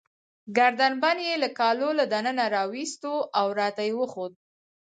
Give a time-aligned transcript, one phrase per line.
[0.57, 4.33] ګردن بند يې له کالو له دننه راوایستی، او راته يې وښود.